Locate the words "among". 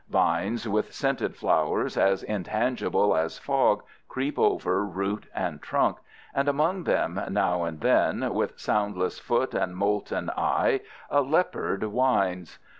6.49-6.85